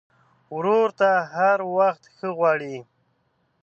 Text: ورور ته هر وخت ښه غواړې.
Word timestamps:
ورور 0.55 0.89
ته 0.99 1.09
هر 1.35 1.59
وخت 1.77 2.03
ښه 2.15 2.29
غواړې. 2.37 2.77